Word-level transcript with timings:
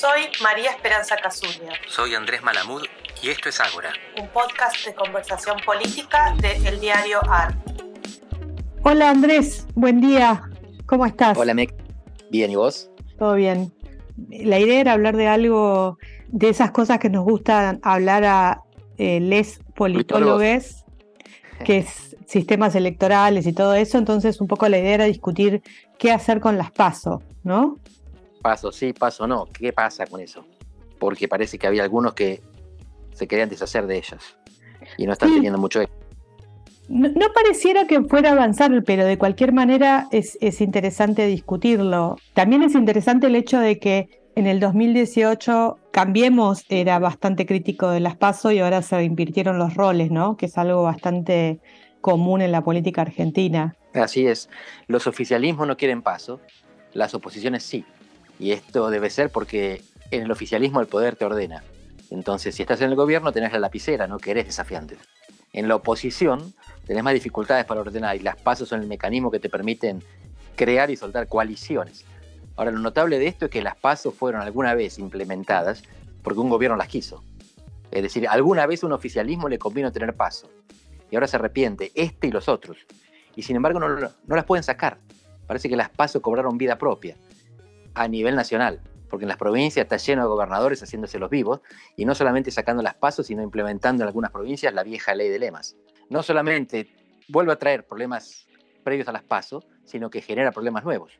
Soy 0.00 0.22
María 0.42 0.70
Esperanza 0.70 1.14
Casuria. 1.14 1.72
Soy 1.86 2.14
Andrés 2.14 2.42
Malamud 2.42 2.82
y 3.22 3.28
esto 3.28 3.50
es 3.50 3.60
Ágora. 3.60 3.92
Un 4.18 4.28
podcast 4.28 4.86
de 4.86 4.94
conversación 4.94 5.58
política 5.62 6.34
de 6.40 6.56
El 6.66 6.80
Diario 6.80 7.20
AR. 7.28 7.54
Hola 8.82 9.10
Andrés, 9.10 9.66
buen 9.74 10.00
día. 10.00 10.40
¿Cómo 10.86 11.04
estás? 11.04 11.36
Hola 11.36 11.52
Mec. 11.52 11.74
Bien, 12.30 12.50
¿y 12.50 12.56
vos? 12.56 12.90
Todo 13.18 13.34
bien. 13.34 13.74
La 14.30 14.58
idea 14.58 14.80
era 14.80 14.94
hablar 14.94 15.18
de 15.18 15.28
algo, 15.28 15.98
de 16.28 16.48
esas 16.48 16.70
cosas 16.70 16.98
que 16.98 17.10
nos 17.10 17.24
gusta 17.24 17.78
hablar 17.82 18.24
a 18.24 18.62
eh, 18.96 19.20
les 19.20 19.60
politólogos, 19.74 20.86
que 21.62 21.76
es 21.76 22.16
sistemas 22.26 22.74
electorales 22.74 23.46
y 23.46 23.52
todo 23.52 23.74
eso. 23.74 23.98
Entonces, 23.98 24.40
un 24.40 24.48
poco 24.48 24.66
la 24.70 24.78
idea 24.78 24.94
era 24.94 25.04
discutir 25.04 25.60
qué 25.98 26.10
hacer 26.10 26.40
con 26.40 26.56
las 26.56 26.70
PASO, 26.70 27.22
¿no? 27.44 27.76
Paso 28.42 28.72
sí, 28.72 28.92
paso 28.92 29.26
no. 29.26 29.46
¿Qué 29.46 29.72
pasa 29.72 30.06
con 30.06 30.20
eso? 30.20 30.44
Porque 30.98 31.28
parece 31.28 31.58
que 31.58 31.66
había 31.66 31.82
algunos 31.82 32.14
que 32.14 32.42
se 33.12 33.26
querían 33.26 33.48
deshacer 33.48 33.86
de 33.86 33.98
ellas 33.98 34.36
y 34.96 35.06
no 35.06 35.12
están 35.12 35.32
teniendo 35.32 35.58
mucho 35.58 35.80
éxito. 35.80 35.98
No, 36.88 37.32
pareciera 37.32 37.86
que 37.86 38.02
fuera 38.02 38.30
a 38.30 38.32
avanzar, 38.32 38.72
pero 38.84 39.04
de 39.04 39.16
cualquier 39.16 39.52
manera 39.52 40.08
es, 40.10 40.36
es, 40.40 40.60
interesante 40.60 41.24
discutirlo. 41.26 42.16
También 42.34 42.62
es 42.62 42.74
interesante 42.74 43.28
el 43.28 43.36
hecho 43.36 43.60
de 43.60 43.78
que 43.78 44.08
en 44.34 44.48
el 44.48 44.58
2018 44.58 45.78
Cambiemos 45.92 46.64
era 46.68 46.98
bastante 46.98 47.46
crítico 47.46 47.90
de 47.90 48.00
las 48.00 48.16
PASO 48.16 48.52
y 48.52 48.60
ahora 48.60 48.80
se 48.82 49.02
invirtieron 49.02 49.58
los 49.58 49.74
roles, 49.74 50.10
¿no? 50.10 50.36
Que 50.36 50.46
es 50.46 50.56
algo 50.56 50.82
bastante 50.82 51.60
común 52.00 52.40
en 52.40 52.52
la 52.52 52.62
política 52.62 53.02
argentina. 53.02 53.76
Así 53.92 54.26
es. 54.26 54.48
Los 54.86 55.06
oficialismos 55.06 55.66
no 55.66 55.76
quieren 55.76 56.02
paso, 56.02 56.40
las 56.92 57.12
oposiciones 57.14 57.64
sí. 57.64 57.84
Y 58.40 58.52
esto 58.52 58.88
debe 58.88 59.10
ser 59.10 59.28
porque 59.28 59.82
en 60.10 60.22
el 60.22 60.30
oficialismo 60.30 60.80
el 60.80 60.86
poder 60.86 61.14
te 61.14 61.26
ordena. 61.26 61.62
Entonces, 62.08 62.54
si 62.54 62.62
estás 62.62 62.80
en 62.80 62.88
el 62.88 62.96
gobierno, 62.96 63.32
tenés 63.32 63.52
la 63.52 63.58
lapicera, 63.58 64.06
no 64.06 64.18
que 64.18 64.30
eres 64.30 64.46
desafiante. 64.46 64.96
En 65.52 65.68
la 65.68 65.76
oposición, 65.76 66.54
tenés 66.86 67.04
más 67.04 67.12
dificultades 67.12 67.66
para 67.66 67.82
ordenar 67.82 68.16
y 68.16 68.20
las 68.20 68.36
pasos 68.36 68.70
son 68.70 68.80
el 68.80 68.86
mecanismo 68.86 69.30
que 69.30 69.40
te 69.40 69.50
permiten 69.50 70.02
crear 70.56 70.90
y 70.90 70.96
soltar 70.96 71.28
coaliciones. 71.28 72.06
Ahora, 72.56 72.70
lo 72.70 72.78
notable 72.78 73.18
de 73.18 73.26
esto 73.26 73.44
es 73.44 73.50
que 73.50 73.62
las 73.62 73.76
pasos 73.76 74.14
fueron 74.14 74.40
alguna 74.40 74.74
vez 74.74 74.98
implementadas 74.98 75.82
porque 76.22 76.40
un 76.40 76.48
gobierno 76.48 76.78
las 76.78 76.88
quiso. 76.88 77.22
Es 77.90 78.02
decir, 78.02 78.26
alguna 78.26 78.64
vez 78.66 78.82
un 78.82 78.92
oficialismo 78.92 79.50
le 79.50 79.58
convino 79.58 79.92
tener 79.92 80.14
paso 80.14 80.48
y 81.10 81.16
ahora 81.16 81.26
se 81.26 81.36
arrepiente, 81.36 81.92
este 81.94 82.28
y 82.28 82.30
los 82.30 82.48
otros. 82.48 82.78
Y 83.36 83.42
sin 83.42 83.56
embargo 83.56 83.80
no, 83.80 83.88
no 83.88 84.36
las 84.36 84.44
pueden 84.46 84.62
sacar. 84.62 84.96
Parece 85.46 85.68
que 85.68 85.76
las 85.76 85.90
pasos 85.90 86.22
cobraron 86.22 86.56
vida 86.56 86.78
propia 86.78 87.16
a 87.94 88.08
nivel 88.08 88.36
nacional, 88.36 88.80
porque 89.08 89.24
en 89.24 89.28
las 89.28 89.38
provincias 89.38 89.84
está 89.84 89.96
lleno 89.96 90.22
de 90.22 90.28
gobernadores 90.28 90.82
haciéndose 90.82 91.18
los 91.18 91.30
vivos 91.30 91.60
y 91.96 92.04
no 92.04 92.14
solamente 92.14 92.50
sacando 92.50 92.82
las 92.82 92.94
pasos, 92.94 93.26
sino 93.26 93.42
implementando 93.42 94.02
en 94.02 94.08
algunas 94.08 94.30
provincias 94.30 94.72
la 94.72 94.82
vieja 94.82 95.14
ley 95.14 95.28
de 95.28 95.38
lemas. 95.38 95.76
No 96.08 96.22
solamente 96.22 96.88
vuelve 97.28 97.52
a 97.52 97.58
traer 97.58 97.86
problemas 97.86 98.46
previos 98.84 99.08
a 99.08 99.12
las 99.12 99.22
pasos, 99.22 99.66
sino 99.84 100.10
que 100.10 100.22
genera 100.22 100.52
problemas 100.52 100.84
nuevos, 100.84 101.18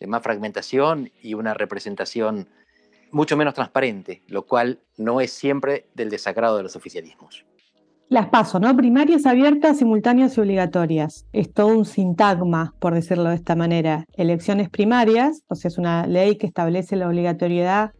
de 0.00 0.06
más 0.06 0.22
fragmentación 0.22 1.12
y 1.22 1.34
una 1.34 1.54
representación 1.54 2.48
mucho 3.10 3.36
menos 3.36 3.54
transparente, 3.54 4.22
lo 4.26 4.46
cual 4.46 4.80
no 4.96 5.20
es 5.20 5.32
siempre 5.32 5.88
del 5.94 6.10
desagrado 6.10 6.56
de 6.56 6.64
los 6.64 6.76
oficialismos. 6.76 7.44
Las 8.08 8.28
paso, 8.28 8.60
¿no? 8.60 8.76
Primarias 8.76 9.26
abiertas, 9.26 9.78
simultáneas 9.78 10.36
y 10.36 10.40
obligatorias. 10.40 11.26
Es 11.32 11.52
todo 11.52 11.76
un 11.76 11.84
sintagma, 11.84 12.72
por 12.78 12.94
decirlo 12.94 13.30
de 13.30 13.34
esta 13.34 13.56
manera. 13.56 14.04
Elecciones 14.16 14.70
primarias, 14.70 15.42
o 15.48 15.56
sea, 15.56 15.68
es 15.70 15.76
una 15.76 16.06
ley 16.06 16.36
que 16.36 16.46
establece 16.46 16.94
la 16.94 17.08
obligatoriedad 17.08 17.90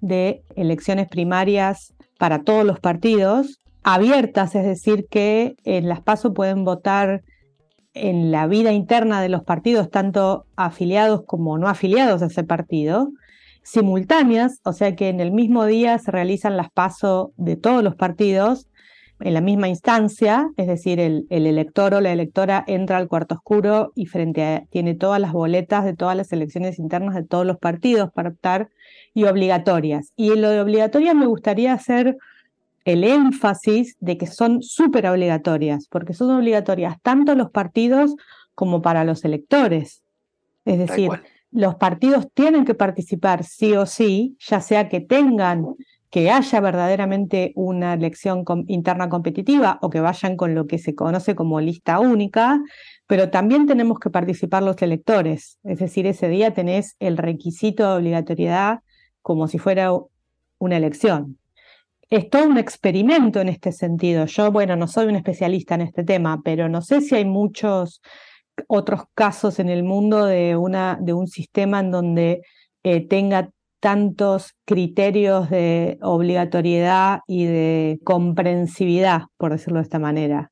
de 0.00 0.42
elecciones 0.56 1.08
primarias 1.08 1.94
para 2.18 2.42
todos 2.42 2.64
los 2.64 2.80
partidos, 2.80 3.60
abiertas, 3.84 4.56
es 4.56 4.64
decir, 4.64 5.06
que 5.08 5.54
en 5.62 5.88
las 5.88 6.00
paso 6.00 6.34
pueden 6.34 6.64
votar 6.64 7.22
en 7.92 8.32
la 8.32 8.48
vida 8.48 8.72
interna 8.72 9.22
de 9.22 9.28
los 9.28 9.44
partidos, 9.44 9.88
tanto 9.88 10.46
afiliados 10.56 11.22
como 11.26 11.58
no 11.58 11.68
afiliados 11.68 12.22
a 12.22 12.26
ese 12.26 12.42
partido, 12.42 13.12
simultáneas, 13.62 14.58
o 14.64 14.72
sea 14.72 14.96
que 14.96 15.08
en 15.08 15.20
el 15.20 15.30
mismo 15.30 15.64
día 15.64 15.96
se 15.98 16.10
realizan 16.10 16.56
las 16.56 16.70
paso 16.72 17.32
de 17.36 17.54
todos 17.56 17.84
los 17.84 17.94
partidos 17.94 18.66
en 19.20 19.34
la 19.34 19.40
misma 19.40 19.68
instancia, 19.68 20.50
es 20.56 20.66
decir, 20.66 20.98
el, 21.00 21.26
elector 21.30 21.94
o 21.94 22.00
la 22.00 22.12
electora 22.12 22.64
entra 22.66 22.98
al 22.98 23.08
cuarto 23.08 23.36
oscuro 23.36 23.92
y 23.94 24.06
frente 24.06 24.42
a, 24.42 24.64
tiene 24.70 24.94
todas 24.94 25.20
las 25.20 25.32
boletas 25.32 25.84
de 25.84 25.94
todas 25.94 26.16
las 26.16 26.32
elecciones 26.32 26.78
internas 26.78 27.14
de 27.14 27.22
todos 27.22 27.46
los 27.46 27.58
partidos 27.58 28.12
para 28.12 28.30
optar 28.30 28.70
y 29.14 29.24
obligatorias. 29.24 30.12
Y 30.16 30.32
en 30.32 30.42
lo 30.42 30.50
de 30.50 30.60
obligatorias 30.60 31.14
me 31.14 31.26
gustaría 31.26 31.72
hacer 31.72 32.16
el 32.84 33.04
énfasis 33.04 33.96
de 34.00 34.18
que 34.18 34.26
son 34.26 34.62
súper 34.62 35.06
obligatorias, 35.06 35.86
porque 35.88 36.12
son 36.12 36.30
obligatorias 36.30 37.00
tanto 37.00 37.34
los 37.34 37.50
partidos 37.50 38.14
como 38.54 38.82
para 38.82 39.04
los 39.04 39.24
electores. 39.24 40.02
Es 40.64 40.78
decir, 40.78 41.10
los 41.50 41.76
partidos 41.76 42.26
tienen 42.34 42.64
que 42.64 42.74
participar 42.74 43.44
sí 43.44 43.74
o 43.74 43.86
sí, 43.86 44.36
ya 44.40 44.60
sea 44.60 44.88
que 44.88 45.00
tengan 45.00 45.64
que 46.14 46.30
haya 46.30 46.60
verdaderamente 46.60 47.52
una 47.56 47.92
elección 47.92 48.44
interna 48.68 49.08
competitiva 49.08 49.80
o 49.82 49.90
que 49.90 49.98
vayan 49.98 50.36
con 50.36 50.54
lo 50.54 50.68
que 50.68 50.78
se 50.78 50.94
conoce 50.94 51.34
como 51.34 51.60
lista 51.60 51.98
única, 51.98 52.62
pero 53.08 53.30
también 53.30 53.66
tenemos 53.66 53.98
que 53.98 54.10
participar 54.10 54.62
los 54.62 54.80
electores. 54.80 55.58
Es 55.64 55.80
decir, 55.80 56.06
ese 56.06 56.28
día 56.28 56.54
tenés 56.54 56.94
el 57.00 57.16
requisito 57.16 57.82
de 57.82 57.96
obligatoriedad 57.96 58.78
como 59.22 59.48
si 59.48 59.58
fuera 59.58 59.90
una 60.58 60.76
elección. 60.76 61.40
Es 62.10 62.30
todo 62.30 62.44
un 62.44 62.58
experimento 62.58 63.40
en 63.40 63.48
este 63.48 63.72
sentido. 63.72 64.26
Yo, 64.26 64.52
bueno, 64.52 64.76
no 64.76 64.86
soy 64.86 65.06
un 65.06 65.16
especialista 65.16 65.74
en 65.74 65.80
este 65.80 66.04
tema, 66.04 66.42
pero 66.44 66.68
no 66.68 66.80
sé 66.80 67.00
si 67.00 67.16
hay 67.16 67.24
muchos 67.24 68.00
otros 68.68 69.02
casos 69.14 69.58
en 69.58 69.68
el 69.68 69.82
mundo 69.82 70.26
de, 70.26 70.54
una, 70.54 70.96
de 71.00 71.12
un 71.12 71.26
sistema 71.26 71.80
en 71.80 71.90
donde 71.90 72.42
eh, 72.84 73.04
tenga 73.04 73.50
tantos 73.84 74.54
criterios 74.64 75.50
de 75.50 75.98
obligatoriedad 76.00 77.20
y 77.26 77.44
de 77.44 78.00
comprensividad, 78.02 79.24
por 79.36 79.52
decirlo 79.52 79.78
de 79.78 79.82
esta 79.82 79.98
manera? 79.98 80.50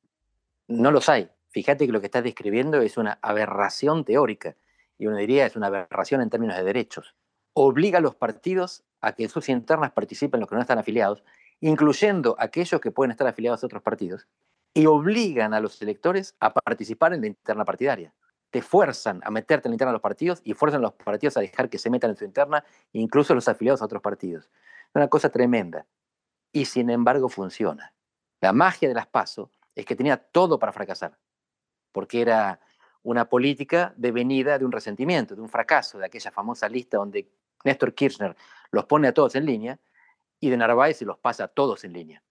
No 0.67 0.91
los 0.91 1.09
hay. 1.09 1.31
Fíjate 1.49 1.87
que 1.87 1.91
lo 1.91 1.99
que 1.99 2.05
estás 2.05 2.23
describiendo 2.23 2.79
es 2.79 2.95
una 2.95 3.17
aberración 3.23 4.05
teórica 4.05 4.55
y 4.99 5.07
uno 5.07 5.17
diría 5.17 5.47
es 5.47 5.55
una 5.55 5.65
aberración 5.65 6.21
en 6.21 6.29
términos 6.29 6.55
de 6.57 6.63
derechos. 6.63 7.15
Obliga 7.53 7.97
a 7.97 8.01
los 8.01 8.13
partidos 8.13 8.83
a 9.01 9.13
que 9.13 9.27
sus 9.27 9.49
internas 9.49 9.93
participen 9.93 10.39
los 10.39 10.47
que 10.47 10.53
no 10.53 10.61
están 10.61 10.77
afiliados, 10.77 11.23
incluyendo 11.59 12.35
aquellos 12.37 12.79
que 12.79 12.91
pueden 12.91 13.09
estar 13.09 13.25
afiliados 13.25 13.63
a 13.63 13.65
otros 13.65 13.81
partidos, 13.81 14.27
y 14.75 14.85
obligan 14.85 15.55
a 15.55 15.59
los 15.59 15.81
electores 15.81 16.35
a 16.39 16.53
participar 16.53 17.15
en 17.15 17.21
la 17.21 17.27
interna 17.27 17.65
partidaria 17.65 18.13
te 18.53 18.61
fuerzan 18.61 19.19
a 19.23 19.31
meterte 19.31 19.67
en 19.67 19.71
la 19.71 19.73
interna 19.73 19.89
de 19.89 19.93
los 19.93 20.01
partidos 20.03 20.39
y 20.43 20.53
fuerzan 20.53 20.81
a 20.81 20.83
los 20.83 20.93
partidos 20.93 21.37
a 21.37 21.39
dejar 21.39 21.71
que 21.71 21.79
se 21.79 21.89
metan 21.89 22.11
en 22.11 22.17
su 22.17 22.23
interna, 22.23 22.63
incluso 22.91 23.33
los 23.33 23.47
afiliados 23.47 23.81
a 23.81 23.85
otros 23.85 24.03
partidos. 24.03 24.45
Es 24.45 24.95
una 24.95 25.07
cosa 25.07 25.29
tremenda. 25.29 25.87
Y 26.51 26.65
sin 26.65 26.91
embargo 26.91 27.29
funciona. 27.29 27.95
La 28.41 28.53
magia 28.53 28.87
de 28.87 28.93
las 28.93 29.07
PASO 29.07 29.49
es 29.73 29.87
que 29.87 29.95
tenía 29.95 30.17
todo 30.17 30.59
para 30.59 30.71
fracasar, 30.71 31.17
porque 31.91 32.21
era 32.21 32.59
una 33.01 33.27
política 33.27 33.91
devenida 33.97 34.59
de 34.59 34.65
un 34.65 34.71
resentimiento, 34.71 35.35
de 35.35 35.41
un 35.41 35.49
fracaso, 35.49 35.97
de 35.97 36.05
aquella 36.05 36.29
famosa 36.29 36.69
lista 36.69 36.97
donde 36.97 37.27
Néstor 37.63 37.95
Kirchner 37.95 38.35
los 38.69 38.85
pone 38.85 39.07
a 39.07 39.15
todos 39.15 39.33
en 39.33 39.47
línea 39.47 39.79
y 40.39 40.51
de 40.51 40.57
Narváez 40.57 40.97
se 40.97 41.05
los 41.05 41.17
pasa 41.17 41.45
a 41.45 41.47
todos 41.47 41.85
en 41.85 41.93
línea. 41.93 42.21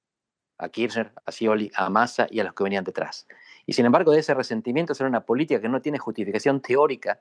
A 0.57 0.69
Kirchner, 0.69 1.13
a 1.27 1.33
Scioli, 1.33 1.73
a 1.75 1.91
Massa 1.91 2.29
y 2.31 2.39
a 2.39 2.45
los 2.45 2.55
que 2.55 2.63
venían 2.63 2.85
detrás. 2.85 3.27
Y 3.67 3.75
sin 3.75 3.87
embargo, 3.87 4.13
de 4.13 4.21
ese 4.21 4.35
resentimiento 4.35 4.95
será 4.95 5.09
una 5.09 5.25
política 5.25 5.61
que 5.61 5.69
no 5.69 5.81
tiene 5.81 5.99
justificación 5.99 6.61
teórica 6.61 7.21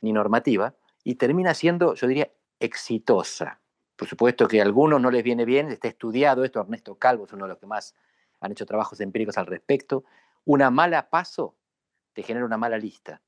ni 0.00 0.12
normativa 0.12 0.74
y 1.04 1.14
termina 1.14 1.54
siendo, 1.54 1.94
yo 1.94 2.06
diría, 2.06 2.30
exitosa. 2.60 3.60
Por 3.96 4.08
supuesto 4.08 4.46
que 4.46 4.60
a 4.60 4.64
algunos 4.64 5.00
no 5.00 5.10
les 5.10 5.24
viene 5.24 5.44
bien, 5.44 5.70
está 5.70 5.88
estudiado 5.88 6.44
esto, 6.44 6.60
Ernesto 6.60 6.96
Calvo 6.96 7.24
es 7.24 7.32
uno 7.32 7.46
de 7.46 7.50
los 7.50 7.58
que 7.58 7.66
más 7.66 7.94
han 8.40 8.52
hecho 8.52 8.66
trabajos 8.66 9.00
empíricos 9.00 9.38
al 9.38 9.46
respecto. 9.46 10.04
Una 10.44 10.70
mala 10.70 11.10
paso 11.10 11.56
te 12.12 12.22
genera 12.22 12.46
una 12.46 12.56
mala 12.56 12.78
lista. 12.78 13.20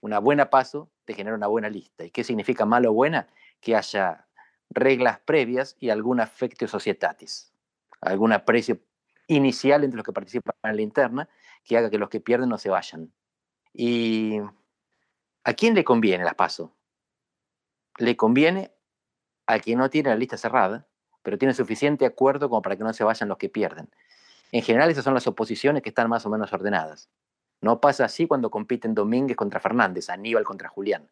Una 0.00 0.18
buena 0.18 0.50
paso 0.50 0.90
te 1.04 1.14
genera 1.14 1.36
una 1.36 1.46
buena 1.46 1.68
lista. 1.68 2.04
¿Y 2.04 2.10
qué 2.10 2.24
significa 2.24 2.64
malo 2.64 2.90
o 2.90 2.94
buena? 2.94 3.28
Que 3.60 3.76
haya 3.76 4.26
reglas 4.70 5.20
previas 5.20 5.76
y 5.78 5.90
algún 5.90 6.20
afecto 6.20 6.66
societatis, 6.66 7.52
algún 8.00 8.32
aprecio 8.32 8.78
inicial 9.26 9.84
entre 9.84 9.96
los 9.96 10.04
que 10.04 10.12
participan 10.12 10.54
en 10.62 10.76
la 10.76 10.82
interna 10.82 11.28
que 11.66 11.76
haga 11.76 11.90
que 11.90 11.98
los 11.98 12.08
que 12.08 12.20
pierden 12.20 12.48
no 12.48 12.58
se 12.58 12.70
vayan. 12.70 13.12
¿Y 13.74 14.38
a 15.44 15.52
quién 15.52 15.74
le 15.74 15.84
conviene 15.84 16.24
las 16.24 16.34
paso? 16.34 16.72
Le 17.98 18.16
conviene 18.16 18.72
a 19.46 19.58
quien 19.58 19.78
no 19.78 19.90
tiene 19.90 20.08
la 20.08 20.16
lista 20.16 20.36
cerrada, 20.36 20.86
pero 21.22 21.38
tiene 21.38 21.52
suficiente 21.52 22.06
acuerdo 22.06 22.48
como 22.48 22.62
para 22.62 22.76
que 22.76 22.84
no 22.84 22.92
se 22.92 23.04
vayan 23.04 23.28
los 23.28 23.36
que 23.36 23.48
pierden. 23.48 23.90
En 24.52 24.62
general 24.62 24.90
esas 24.90 25.04
son 25.04 25.14
las 25.14 25.26
oposiciones 25.26 25.82
que 25.82 25.88
están 25.88 26.08
más 26.08 26.24
o 26.24 26.30
menos 26.30 26.52
ordenadas. 26.52 27.10
No 27.60 27.80
pasa 27.80 28.04
así 28.04 28.26
cuando 28.26 28.50
compiten 28.50 28.94
Domínguez 28.94 29.36
contra 29.36 29.60
Fernández, 29.60 30.08
Aníbal 30.08 30.44
contra 30.44 30.68
Julián. 30.68 31.10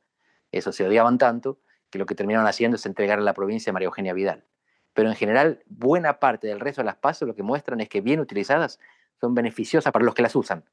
Eso 0.52 0.72
se 0.72 0.86
odiaban 0.86 1.18
tanto 1.18 1.58
que 1.90 1.98
lo 1.98 2.06
que 2.06 2.14
terminaron 2.14 2.46
haciendo 2.46 2.76
es 2.76 2.86
entregar 2.86 3.18
a 3.18 3.22
la 3.22 3.34
provincia 3.34 3.70
a 3.70 3.72
María 3.72 3.86
Eugenia 3.86 4.12
Vidal. 4.12 4.44
Pero 4.92 5.08
en 5.08 5.16
general, 5.16 5.64
buena 5.66 6.20
parte 6.20 6.46
del 6.46 6.60
resto 6.60 6.82
de 6.82 6.86
las 6.86 6.96
pasos 6.96 7.26
lo 7.26 7.34
que 7.34 7.42
muestran 7.42 7.80
es 7.80 7.88
que 7.88 8.00
bien 8.00 8.20
utilizadas 8.20 8.78
son 9.20 9.34
beneficiosas 9.34 9.92
para 9.92 10.04
los 10.04 10.14
que 10.14 10.22
las 10.22 10.36
usan. 10.36 10.64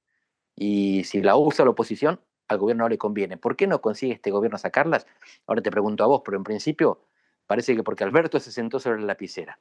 Y 0.55 1.03
si 1.05 1.21
la 1.21 1.35
usa 1.35 1.65
la 1.65 1.71
oposición, 1.71 2.19
al 2.47 2.57
gobierno 2.57 2.83
no 2.83 2.89
le 2.89 2.97
conviene. 2.97 3.37
¿Por 3.37 3.55
qué 3.55 3.67
no 3.67 3.81
consigue 3.81 4.13
este 4.13 4.31
gobierno 4.31 4.57
sacarlas? 4.57 5.07
Ahora 5.47 5.61
te 5.61 5.71
pregunto 5.71 6.03
a 6.03 6.07
vos, 6.07 6.21
pero 6.23 6.37
en 6.37 6.43
principio 6.43 7.05
parece 7.47 7.75
que 7.75 7.83
porque 7.83 8.03
Alberto 8.03 8.39
se 8.39 8.51
sentó 8.51 8.79
sobre 8.79 8.99
la 8.99 9.07
lapicera 9.07 9.59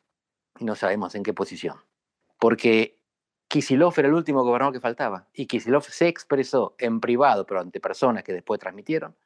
y 0.59 0.65
no 0.65 0.75
sabemos 0.75 1.15
en 1.15 1.23
qué 1.23 1.33
posición. 1.33 1.77
Porque 2.39 3.01
Kisilov 3.49 3.95
era 3.97 4.09
el 4.09 4.15
último 4.15 4.43
gobernador 4.45 4.75
que 4.75 4.81
faltaba 4.81 5.29
y 5.33 5.47
Kisilov 5.47 5.85
se 5.85 6.09
expresó 6.09 6.75
en 6.79 7.01
privado, 7.01 7.47
pero 7.47 7.61
ante 7.61 7.81
personas 7.81 8.25
que 8.25 8.33
después 8.33 8.61
transmitieron, 8.61 9.17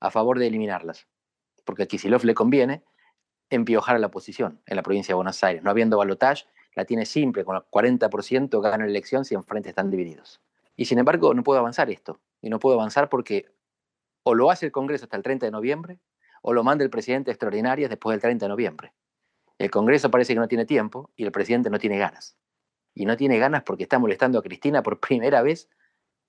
a 0.00 0.10
favor 0.10 0.38
de 0.38 0.46
eliminarlas. 0.46 1.06
Porque 1.64 1.84
a 1.84 1.86
Kisilov 1.86 2.24
le 2.24 2.34
conviene 2.34 2.84
empiojar 3.50 3.96
a 3.96 3.98
la 3.98 4.06
oposición 4.06 4.62
en 4.66 4.76
la 4.76 4.82
provincia 4.82 5.12
de 5.12 5.16
Buenos 5.16 5.42
Aires. 5.44 5.62
No 5.62 5.70
habiendo 5.70 5.98
balotaje, 5.98 6.46
la 6.80 6.84
tiene 6.86 7.06
simple, 7.06 7.44
con 7.44 7.56
el 7.56 7.62
40% 7.62 8.60
gana 8.60 8.84
la 8.84 8.90
elección 8.90 9.24
si 9.24 9.34
enfrente 9.34 9.68
están 9.68 9.90
divididos. 9.90 10.40
Y 10.76 10.86
sin 10.86 10.98
embargo, 10.98 11.34
no 11.34 11.42
puedo 11.42 11.60
avanzar 11.60 11.90
esto. 11.90 12.20
Y 12.40 12.48
no 12.48 12.58
puedo 12.58 12.76
avanzar 12.76 13.08
porque 13.08 13.46
o 14.22 14.34
lo 14.34 14.50
hace 14.50 14.66
el 14.66 14.72
Congreso 14.72 15.04
hasta 15.04 15.16
el 15.16 15.22
30 15.22 15.46
de 15.46 15.52
noviembre, 15.52 15.98
o 16.42 16.52
lo 16.52 16.64
manda 16.64 16.84
el 16.84 16.90
presidente 16.90 17.30
extraordinarias 17.30 17.90
después 17.90 18.14
del 18.14 18.20
30 18.20 18.46
de 18.46 18.48
noviembre. 18.48 18.92
El 19.58 19.70
Congreso 19.70 20.10
parece 20.10 20.34
que 20.34 20.40
no 20.40 20.48
tiene 20.48 20.64
tiempo 20.64 21.10
y 21.16 21.24
el 21.24 21.32
presidente 21.32 21.68
no 21.68 21.78
tiene 21.78 21.98
ganas. 21.98 22.36
Y 22.94 23.04
no 23.04 23.16
tiene 23.16 23.38
ganas 23.38 23.62
porque 23.62 23.82
está 23.84 23.98
molestando 23.98 24.38
a 24.38 24.42
Cristina 24.42 24.82
por 24.82 25.00
primera 25.06 25.42
vez 25.42 25.68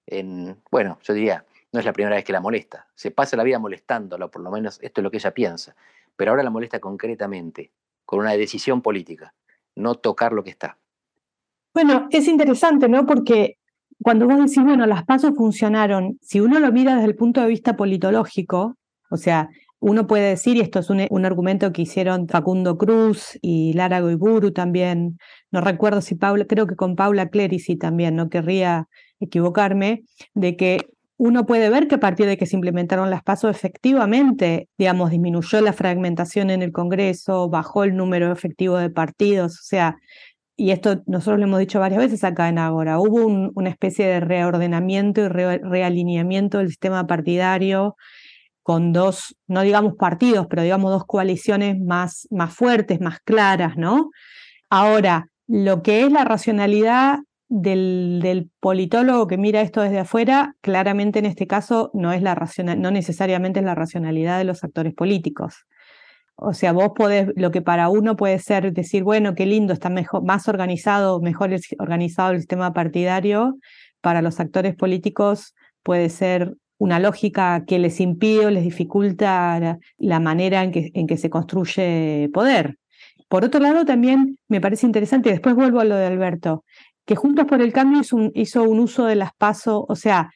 en, 0.05 0.61
bueno, 0.69 0.99
yo 1.03 1.13
diría, 1.13 1.45
no 1.71 1.79
es 1.79 1.85
la 1.85 1.93
primera 1.93 2.15
vez 2.15 2.25
que 2.25 2.33
la 2.33 2.41
molesta. 2.41 2.87
Se 2.95 3.11
pasa 3.11 3.37
la 3.37 3.43
vida 3.43 3.59
molestándola, 3.59 4.27
por 4.27 4.41
lo 4.41 4.51
menos 4.51 4.79
esto 4.81 4.99
es 4.99 5.03
lo 5.03 5.11
que 5.11 5.17
ella 5.17 5.33
piensa. 5.33 5.75
Pero 6.17 6.31
ahora 6.31 6.43
la 6.43 6.49
molesta 6.49 6.79
concretamente, 6.79 7.71
con 8.05 8.19
una 8.19 8.33
decisión 8.33 8.81
política, 8.81 9.33
no 9.75 9.95
tocar 9.95 10.33
lo 10.33 10.43
que 10.43 10.51
está. 10.51 10.77
Bueno, 11.73 12.07
es 12.11 12.27
interesante, 12.27 12.89
¿no? 12.89 13.05
Porque 13.05 13.57
cuando 14.03 14.27
vos 14.27 14.37
decís, 14.37 14.63
bueno, 14.63 14.85
las 14.85 15.05
pasos 15.05 15.33
funcionaron, 15.35 16.17
si 16.21 16.39
uno 16.39 16.59
lo 16.59 16.71
mira 16.71 16.95
desde 16.95 17.07
el 17.07 17.15
punto 17.15 17.41
de 17.41 17.47
vista 17.47 17.75
politológico, 17.75 18.77
o 19.09 19.17
sea, 19.17 19.49
uno 19.79 20.05
puede 20.05 20.29
decir, 20.29 20.57
y 20.57 20.61
esto 20.61 20.79
es 20.79 20.89
un, 20.89 21.25
argumento 21.25 21.71
que 21.71 21.81
hicieron 21.81 22.27
Facundo 22.27 22.77
Cruz 22.77 23.37
y 23.41 23.73
Lara 23.73 23.99
Goiburu 23.99 24.51
también, 24.51 25.17
no 25.49 25.59
recuerdo 25.61 26.01
si 26.01 26.15
Paula, 26.15 26.45
creo 26.45 26.67
que 26.67 26.75
con 26.75 26.95
Paula 26.95 27.29
Clerici 27.29 27.75
también, 27.75 28.15
no 28.15 28.29
querría 28.29 28.87
equivocarme, 29.19 30.03
de 30.35 30.55
que 30.55 30.89
uno 31.23 31.45
puede 31.45 31.69
ver 31.69 31.87
que 31.87 31.95
a 31.95 31.99
partir 31.99 32.25
de 32.25 32.35
que 32.35 32.47
se 32.47 32.55
implementaron 32.55 33.11
las 33.11 33.21
pasos, 33.21 33.55
efectivamente, 33.55 34.69
digamos, 34.75 35.11
disminuyó 35.11 35.61
la 35.61 35.71
fragmentación 35.71 36.49
en 36.49 36.63
el 36.63 36.71
Congreso, 36.71 37.47
bajó 37.47 37.83
el 37.83 37.95
número 37.95 38.31
efectivo 38.31 38.79
de 38.79 38.89
partidos, 38.89 39.59
o 39.59 39.63
sea, 39.63 39.97
y 40.57 40.71
esto 40.71 41.03
nosotros 41.05 41.37
lo 41.37 41.45
hemos 41.45 41.59
dicho 41.59 41.79
varias 41.79 41.99
veces 41.99 42.23
acá 42.23 42.49
en 42.49 42.57
Agora, 42.57 42.97
hubo 42.99 43.27
una 43.53 43.69
especie 43.69 44.07
de 44.07 44.19
reordenamiento 44.19 45.21
y 45.21 45.27
realineamiento 45.27 46.57
del 46.57 46.69
sistema 46.69 47.05
partidario 47.05 47.97
con 48.63 48.91
dos, 48.91 49.35
no 49.45 49.61
digamos 49.61 49.93
partidos, 49.99 50.47
pero 50.49 50.63
digamos 50.63 50.89
dos 50.91 51.05
coaliciones 51.05 51.79
más, 51.79 52.27
más 52.31 52.51
fuertes, 52.51 52.99
más 52.99 53.19
claras, 53.19 53.77
¿no? 53.77 54.09
Ahora, 54.71 55.27
lo 55.45 55.83
que 55.83 56.01
es 56.01 56.11
la 56.11 56.23
racionalidad 56.23 57.19
del, 57.51 58.49
politólogo 58.61 59.27
que 59.27 59.37
mira 59.37 59.61
esto 59.61 59.81
desde 59.81 59.99
afuera, 59.99 60.55
claramente 60.61 61.19
en 61.19 61.25
este 61.25 61.47
caso 61.47 61.91
no, 61.93 62.13
es 62.13 62.21
la 62.21 62.35
no 62.77 62.91
necesariamente 62.91 63.59
es 63.59 63.65
la 63.65 63.75
racionalidad 63.75 64.37
de 64.37 64.45
los 64.45 64.63
actores 64.63 64.93
políticos. 64.93 65.65
O 66.35 66.53
sea, 66.53 66.71
vos 66.71 66.91
podés, 66.95 67.27
lo 67.35 67.51
que 67.51 67.61
para 67.61 67.89
uno 67.89 68.15
puede 68.15 68.39
ser 68.39 68.71
decir, 68.71 69.03
bueno, 69.03 69.35
qué 69.35 69.45
lindo, 69.45 69.73
está 69.73 69.89
mejor, 69.89 70.23
más 70.23 70.47
organizado, 70.47 71.19
mejor 71.19 71.51
organizado 71.77 72.31
el 72.31 72.39
sistema 72.39 72.73
partidario, 72.73 73.57
para 73.99 74.21
los 74.21 74.39
actores 74.39 74.75
políticos 74.75 75.53
puede 75.83 76.09
ser 76.09 76.55
una 76.77 76.99
lógica 76.99 77.65
que 77.67 77.79
les 77.79 77.99
impide 77.99 78.45
o 78.45 78.49
les 78.49 78.63
dificulta 78.63 79.77
la, 79.97 80.19
manera 80.19 80.63
en 80.63 80.71
que, 80.71 80.89
en 80.93 81.05
que 81.05 81.17
se 81.17 81.29
construye 81.29 82.29
poder. 82.33 82.77
Por 83.27 83.45
otro 83.45 83.61
lado, 83.61 83.85
también 83.85 84.37
me 84.47 84.59
parece 84.59 84.85
interesante, 84.85 85.29
después 85.29 85.55
vuelvo 85.55 85.79
a 85.79 85.85
lo 85.85 85.95
de 85.95 86.05
Alberto, 86.05 86.65
que 87.05 87.15
Juntos 87.15 87.45
por 87.45 87.61
el 87.61 87.73
Cambio 87.73 88.01
hizo 88.33 88.63
un, 88.63 88.79
uso 88.79 89.05
de 89.05 89.15
las 89.15 89.31
pasos, 89.37 89.83
o 89.87 89.95
sea, 89.95 90.29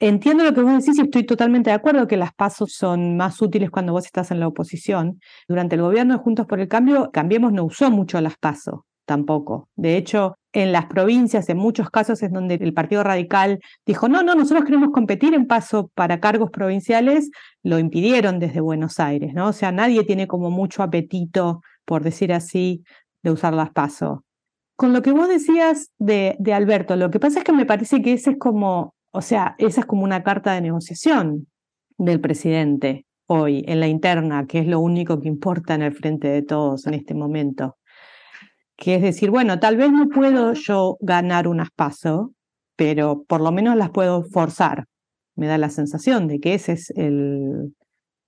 entiendo 0.00 0.44
lo 0.44 0.54
que 0.54 0.62
vos 0.62 0.72
decís 0.72 0.98
y 0.98 1.02
estoy 1.02 1.24
totalmente 1.24 1.70
de 1.70 1.76
acuerdo 1.76 2.06
que 2.06 2.16
las 2.16 2.34
pasos 2.34 2.72
son 2.72 3.16
más 3.16 3.40
útiles 3.42 3.70
cuando 3.70 3.92
vos 3.92 4.04
estás 4.06 4.30
en 4.30 4.40
la 4.40 4.48
oposición. 4.48 5.20
Durante 5.48 5.76
el 5.76 5.82
gobierno 5.82 6.14
de 6.14 6.20
Juntos 6.22 6.46
por 6.46 6.60
el 6.60 6.68
Cambio, 6.68 7.10
Cambiemos 7.12 7.52
no 7.52 7.64
usó 7.64 7.90
mucho 7.90 8.20
las 8.20 8.36
pasos 8.38 8.80
tampoco. 9.04 9.68
De 9.76 9.96
hecho, 9.96 10.36
en 10.52 10.72
las 10.72 10.86
provincias, 10.86 11.48
en 11.48 11.58
muchos 11.58 11.90
casos 11.90 12.22
es 12.22 12.32
donde 12.32 12.54
el 12.54 12.74
Partido 12.74 13.02
Radical 13.02 13.60
dijo, 13.86 14.08
no, 14.08 14.22
no, 14.22 14.34
nosotros 14.34 14.64
queremos 14.64 14.90
competir 14.92 15.34
en 15.34 15.46
paso 15.46 15.90
para 15.94 16.20
cargos 16.20 16.50
provinciales, 16.50 17.30
lo 17.62 17.78
impidieron 17.78 18.38
desde 18.38 18.60
Buenos 18.60 19.00
Aires, 19.00 19.34
¿no? 19.34 19.48
O 19.48 19.52
sea, 19.52 19.72
nadie 19.72 20.04
tiene 20.04 20.26
como 20.26 20.50
mucho 20.50 20.82
apetito, 20.82 21.60
por 21.84 22.02
decir 22.02 22.32
así, 22.32 22.84
de 23.22 23.30
usar 23.30 23.54
las 23.54 23.70
pasos. 23.70 24.20
Con 24.76 24.92
lo 24.92 25.02
que 25.02 25.12
vos 25.12 25.28
decías 25.28 25.92
de, 25.98 26.36
de 26.38 26.52
Alberto, 26.52 26.96
lo 26.96 27.10
que 27.10 27.20
pasa 27.20 27.38
es 27.38 27.44
que 27.44 27.52
me 27.52 27.66
parece 27.66 28.02
que 28.02 28.12
ese 28.12 28.32
es 28.32 28.38
como, 28.38 28.94
o 29.12 29.22
sea, 29.22 29.54
esa 29.58 29.80
es 29.80 29.86
como 29.86 30.02
una 30.02 30.22
carta 30.22 30.52
de 30.52 30.60
negociación 30.60 31.46
del 31.96 32.20
presidente 32.20 33.06
hoy 33.26 33.64
en 33.66 33.80
la 33.80 33.86
interna, 33.86 34.46
que 34.46 34.58
es 34.58 34.66
lo 34.66 34.80
único 34.80 35.20
que 35.20 35.28
importa 35.28 35.74
en 35.74 35.82
el 35.82 35.94
frente 35.94 36.28
de 36.28 36.42
todos 36.42 36.86
en 36.86 36.94
este 36.94 37.14
momento. 37.14 37.76
Que 38.76 38.96
es 38.96 39.02
decir, 39.02 39.30
bueno, 39.30 39.60
tal 39.60 39.76
vez 39.76 39.92
no 39.92 40.08
puedo 40.08 40.52
yo 40.54 40.96
ganar 41.00 41.46
unas 41.46 41.70
pasos, 41.70 42.30
pero 42.76 43.22
por 43.22 43.40
lo 43.40 43.52
menos 43.52 43.76
las 43.76 43.90
puedo 43.90 44.24
forzar. 44.24 44.86
Me 45.36 45.46
da 45.46 45.58
la 45.58 45.70
sensación 45.70 46.28
de 46.28 46.40
que 46.40 46.54
ese 46.54 46.72
es 46.72 46.90
el. 46.90 47.74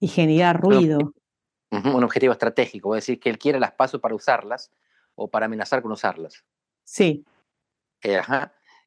y 0.00 0.08
generar 0.08 0.60
ruido. 0.60 1.12
Un 1.70 2.04
objetivo 2.04 2.32
estratégico, 2.32 2.94
es 2.94 3.02
decir, 3.02 3.18
que 3.18 3.28
él 3.28 3.38
quiere 3.38 3.58
las 3.58 3.72
pasos 3.72 4.00
para 4.00 4.14
usarlas, 4.14 4.70
o 5.16 5.28
para 5.28 5.46
amenazar 5.46 5.82
con 5.82 5.90
usarlas. 5.90 6.44
Sí. 6.84 7.24
Eh, 8.02 8.20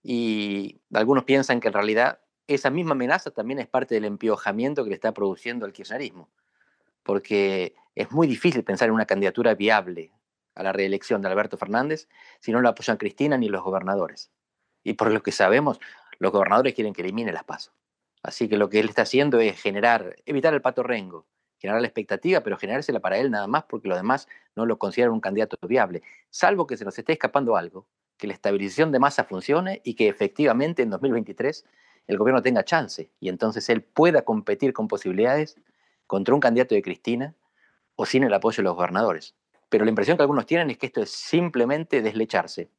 y 0.01 0.79
algunos 0.93 1.25
piensan 1.25 1.59
que 1.59 1.67
en 1.67 1.73
realidad 1.73 2.21
esa 2.47 2.69
misma 2.69 2.93
amenaza 2.93 3.31
también 3.31 3.59
es 3.59 3.67
parte 3.67 3.95
del 3.95 4.05
empiojamiento 4.05 4.83
que 4.83 4.89
le 4.89 4.95
está 4.95 5.13
produciendo 5.13 5.65
el 5.65 5.73
kirchnerismo, 5.73 6.29
porque 7.03 7.75
es 7.95 8.11
muy 8.11 8.27
difícil 8.27 8.63
pensar 8.63 8.87
en 8.87 8.93
una 8.93 9.05
candidatura 9.05 9.53
viable 9.55 10.11
a 10.56 10.63
la 10.63 10.71
reelección 10.71 11.21
de 11.21 11.27
Alberto 11.27 11.57
Fernández 11.57 12.07
si 12.39 12.51
no 12.51 12.61
lo 12.61 12.69
apoyan 12.69 12.97
Cristina 12.97 13.37
ni 13.37 13.49
los 13.49 13.63
gobernadores. 13.63 14.31
Y 14.83 14.94
por 14.94 15.11
lo 15.11 15.21
que 15.21 15.31
sabemos, 15.31 15.80
los 16.18 16.31
gobernadores 16.31 16.73
quieren 16.73 16.94
que 16.94 17.01
elimine 17.01 17.31
las 17.31 17.44
pasos. 17.44 17.73
Así 18.23 18.49
que 18.49 18.57
lo 18.57 18.69
que 18.69 18.80
él 18.80 18.89
está 18.89 19.04
haciendo 19.04 19.39
es 19.39 19.61
generar, 19.61 20.15
evitar 20.25 20.54
el 20.54 20.61
pato 20.61 20.83
rengo, 20.83 21.27
generar 21.59 21.81
la 21.81 21.87
expectativa, 21.87 22.42
pero 22.42 22.57
generársela 22.57 22.99
para 22.99 23.18
él 23.18 23.30
nada 23.30 23.47
más 23.47 23.66
porque 23.66 23.87
los 23.87 23.97
demás 23.97 24.28
no 24.56 24.66
lo 24.66 24.80
consideran 24.80 25.13
un 25.13 25.19
candidato 25.19 25.57
viable, 25.68 26.01
salvo 26.30 26.66
que 26.66 26.78
se 26.78 26.85
nos 26.85 26.97
esté 26.97 27.13
escapando 27.13 27.56
algo, 27.56 27.85
que 28.18 28.28
la 28.28 28.33
estabilización 28.33 28.92
de 28.92 28.99
masa 28.99 29.25
funcione 29.25 29.81
y 29.83 29.94
que 29.94 30.07
efectivamente 30.07 30.81
en 30.81 30.89
2023 30.89 31.66
el 32.07 32.18
gobierno 32.18 32.42
tenga 32.42 32.63
chance 32.63 33.11
y 33.19 33.30
entonces 33.30 33.69
él 33.69 33.83
pueda 33.83 34.23
competir 34.23 34.73
con 34.73 34.87
posibilidades 34.87 35.57
contra 36.07 36.33
un 36.33 36.39
candidato 36.39 36.73
de 36.73 36.81
Cristina 36.81 37.35
o 37.95 38.06
sin 38.06 38.23
el 38.23 38.33
apoyo 38.33 38.57
de 38.57 38.63
los 38.63 38.75
gobernadores. 38.75 39.35
Pero 39.69 39.85
la 39.85 39.89
impresión 39.89 40.18
que 40.18 40.23
algunos 40.23 40.45
tienen 40.45 40.69
es 40.71 40.78
que 40.78 40.87
esto 40.87 41.01
es 41.01 41.11
simplemente 41.11 42.01
deslecharse, 42.01 42.69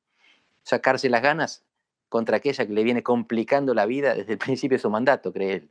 sacarse 0.65 1.09
las 1.09 1.23
ganas 1.23 1.63
contra 2.09 2.39
aquella 2.39 2.67
que 2.67 2.73
le 2.73 2.83
viene 2.83 3.03
complicando 3.03 3.73
la 3.73 3.87
vida 3.87 4.15
desde 4.15 4.33
el 4.33 4.39
principio 4.39 4.77
de 4.77 4.83
su 4.83 4.91
mandato, 4.91 5.33
cree 5.33 5.53
él. 5.53 5.71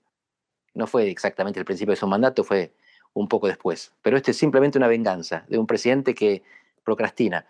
No 0.74 0.88
fue 0.88 1.10
exactamente 1.10 1.60
el 1.60 1.66
principio 1.66 1.92
de 1.92 1.98
su 1.98 2.08
mandato, 2.08 2.44
fue 2.44 2.74
un 3.13 3.28
poco 3.28 3.48
después. 3.48 3.94
Pero 4.01 4.18
este 4.18 4.32
es 4.32 4.38
simplemente 4.38 4.78
una 4.78 4.88
venganza 4.88 5.46
de 5.48 5.58
un 5.58 5.68
presidente 5.68 6.13
que 6.16 6.44
procrastina, 6.84 7.46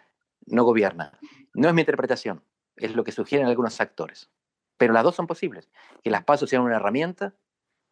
no 0.46 0.64
gobierna. 0.64 1.18
No 1.54 1.68
es 1.68 1.74
mi 1.74 1.82
interpretación, 1.82 2.42
es 2.76 2.96
lo 2.96 3.04
que 3.04 3.12
sugieren 3.12 3.48
algunos 3.48 3.80
actores. 3.82 4.30
Pero 4.78 4.94
las 4.94 5.04
dos 5.04 5.16
son 5.16 5.28
posibles, 5.28 5.70
que 6.04 6.10
las 6.10 6.24
pasos 6.24 6.50
sean 6.50 6.64
una 6.64 6.78
herramienta 6.78 7.34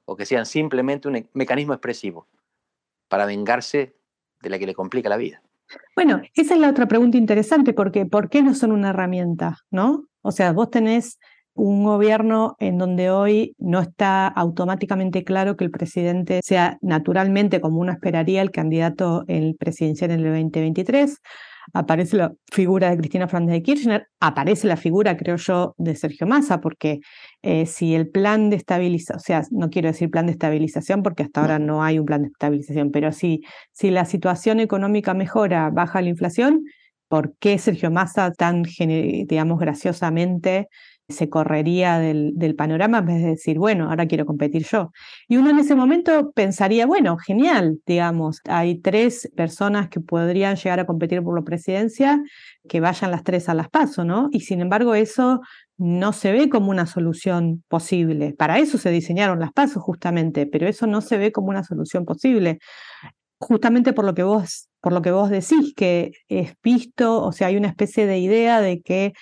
o 0.06 0.16
que 0.16 0.26
sean 0.26 0.46
simplemente 0.46 1.08
un 1.08 1.30
mecanismo 1.34 1.74
expresivo 1.74 2.28
para 3.08 3.26
vengarse 3.26 3.96
de 4.42 4.50
la 4.50 4.60
que 4.60 4.66
le 4.66 4.74
complica 4.74 5.10
la 5.10 5.18
vida. 5.18 5.42
Bueno, 5.96 6.22
esa 6.34 6.54
es 6.54 6.60
la 6.60 6.70
otra 6.70 6.88
pregunta 6.88 7.18
interesante, 7.18 7.74
porque 7.74 8.06
¿por 8.06 8.30
qué 8.30 8.42
no 8.42 8.54
son 8.54 8.72
una 8.72 8.92
herramienta? 8.92 9.66
¿No? 9.70 10.08
O 10.22 10.32
sea, 10.32 10.54
vos 10.54 10.70
tenés 10.70 11.20
un 11.58 11.84
gobierno 11.84 12.56
en 12.60 12.78
donde 12.78 13.10
hoy 13.10 13.56
no 13.58 13.82
está 13.82 14.28
automáticamente 14.28 15.24
claro 15.24 15.58
que 15.58 15.66
el 15.66 15.72
presidente 15.72 16.42
sea 16.44 16.78
naturalmente, 16.82 17.60
como 17.60 17.80
uno 17.80 17.92
esperaría, 17.92 18.42
el 18.42 18.52
candidato 18.52 19.24
el 19.28 19.56
presidencial 19.56 20.12
en 20.12 20.20
el 20.20 20.26
2023. 20.26 21.20
aparece 21.74 22.16
la 22.16 22.32
figura 22.52 22.90
de 22.90 22.98
Cristina 22.98 23.28
Fernández 23.28 23.56
de 23.56 23.64
Kirchner, 23.64 24.08
aparece 24.22 24.68
la 24.68 24.78
figura, 24.78 25.18
creo 25.18 25.36
yo, 25.36 25.76
de 25.78 25.96
Sergio 25.96 26.26
Massa, 26.26 26.62
porque 26.62 27.02
eh, 27.42 27.66
si 27.66 27.94
el 27.94 28.10
plan 28.10 28.50
de 28.50 28.56
estabilización, 28.56 29.18
o 29.18 29.20
sea, 29.20 29.42
no 29.52 29.70
quiero 29.70 29.90
decir 29.90 30.10
plan 30.10 30.28
de 30.28 30.32
estabilización 30.32 31.04
porque 31.04 31.24
hasta 31.24 31.42
ahora 31.42 31.60
no 31.60 31.84
hay 31.84 32.00
un 32.00 32.06
plan 32.06 32.22
de 32.22 32.30
estabilización, 32.30 32.92
pero 32.92 33.12
si, 33.12 33.42
si 33.74 33.92
la 33.92 34.06
situación 34.06 34.60
económica 34.62 35.14
mejora, 35.14 35.70
baja 35.70 36.02
la 36.02 36.10
inflación, 36.10 36.64
¿por 37.08 37.36
qué 37.40 37.58
Sergio 37.58 37.92
Massa 37.92 38.32
tan, 38.32 38.64
digamos, 38.64 39.60
graciosamente 39.60 40.68
se 41.10 41.30
correría 41.30 42.00
del, 42.00 42.56
panorama 42.58 43.00
en 43.00 43.06
vez 43.06 43.22
de 43.22 43.30
decir, 43.30 43.58
bueno, 43.58 43.90
ahora 43.90 44.08
quiero 44.08 44.26
competir 44.26 44.66
yo. 44.66 44.92
Y 45.28 45.38
uno 45.38 45.50
en 45.52 45.60
ese 45.60 45.76
momento 45.76 46.32
pensaría, 46.32 46.86
bueno, 46.86 47.18
genial, 47.18 47.80
digamos, 47.86 48.42
hay 48.46 48.80
tres 48.80 49.30
personas 49.36 49.90
que 49.90 50.02
podrían 50.02 50.56
llegar 50.58 50.80
a 50.80 50.86
competir 50.86 51.24
por 51.24 51.38
la 51.38 51.46
presidencia, 51.46 52.22
que 52.68 52.82
vayan 52.82 53.12
las 53.12 53.24
tres 53.24 53.48
a 53.48 53.54
las 53.54 53.70
paso, 53.70 54.04
¿no? 54.04 54.28
Y 54.32 54.42
sin 54.42 54.60
embargo 54.60 54.96
eso 54.96 55.42
no 55.78 56.12
se 56.12 56.32
ve 56.32 56.50
como 56.50 56.72
una 56.72 56.86
solución 56.86 57.64
posible. 57.70 58.34
Para 58.34 58.60
eso 58.60 58.78
se 58.78 58.90
diseñaron 58.90 59.40
las 59.40 59.54
pasos 59.54 59.84
justamente, 59.84 60.46
pero 60.46 60.68
eso 60.68 60.88
no 60.88 61.02
se 61.02 61.18
ve 61.18 61.32
como 61.32 61.50
una 61.50 61.64
solución 61.64 62.04
posible. 62.04 62.60
Justamente 63.40 63.94
por 63.94 64.04
lo 64.04 64.14
que 64.16 64.24
vos, 64.24 64.68
por 64.82 64.94
lo 64.94 65.02
que 65.02 65.12
vos 65.12 65.30
decís, 65.30 65.74
que 65.76 66.12
es 66.28 66.54
visto, 66.64 67.24
o 67.24 67.32
sea, 67.32 67.48
hay 67.48 67.58
una 67.58 67.68
especie 67.70 68.08
de 68.08 68.18
idea 68.20 68.62
de 68.62 68.82
que 68.82 69.14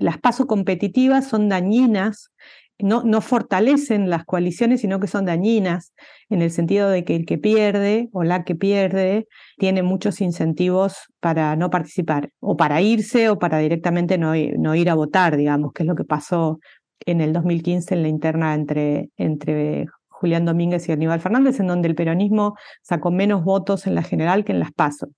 las 0.00 0.18
pasos 0.18 0.46
competitivas 0.46 1.28
son 1.28 1.48
dañinas, 1.48 2.30
no, 2.78 3.20
fortalecen 3.20 4.10
las 4.10 4.24
coaliciones, 4.24 4.80
sino 4.80 4.98
que 4.98 5.06
son 5.06 5.24
dañinas, 5.24 5.94
en 6.28 6.42
el 6.42 6.50
sentido 6.50 6.88
de 6.88 7.04
que 7.04 7.14
el 7.16 7.24
que 7.24 7.38
pierde 7.38 8.08
o 8.12 8.24
la 8.24 8.44
que 8.44 8.56
pierde 8.56 9.28
tiene 9.58 9.82
muchos 9.82 10.20
incentivos 10.20 10.96
para 11.20 11.54
no 11.56 11.70
participar, 11.70 12.30
o 12.40 12.56
para 12.56 12.80
irse 12.80 13.28
o 13.28 13.38
para 13.38 13.58
directamente 13.58 14.18
no, 14.18 14.32
no 14.58 14.74
ir 14.74 14.90
a 14.90 14.94
votar, 14.94 15.36
digamos, 15.36 15.72
que 15.72 15.84
es 15.84 15.86
lo 15.86 15.94
que 15.94 16.04
pasó 16.04 16.58
en 17.06 17.20
el 17.20 17.32
2015 17.32 17.94
en 17.94 18.02
la 18.02 18.08
interna 18.08 18.54
entre, 18.54 19.10
entre 19.16 19.86
Julián 20.08 20.44
Domínguez 20.44 20.88
y 20.88 20.92
Aníbal 20.92 21.20
Fernández, 21.20 21.60
en 21.60 21.66
donde 21.66 21.88
el 21.88 21.94
peronismo 21.94 22.56
sacó 22.82 23.10
menos 23.10 23.44
votos 23.44 23.86
en 23.86 23.94
la 23.94 24.02
general 24.02 24.44
que 24.44 24.52
en 24.52 24.60
las 24.60 24.72
PASO. 24.72 25.08